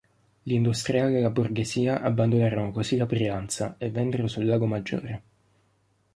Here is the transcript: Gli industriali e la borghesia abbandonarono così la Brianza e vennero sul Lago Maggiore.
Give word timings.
Gli 0.41 0.53
industriali 0.53 1.15
e 1.17 1.21
la 1.21 1.29
borghesia 1.29 2.01
abbandonarono 2.01 2.71
così 2.71 2.97
la 2.97 3.05
Brianza 3.05 3.75
e 3.77 3.91
vennero 3.91 4.27
sul 4.27 4.45
Lago 4.47 4.65
Maggiore. 4.65 5.21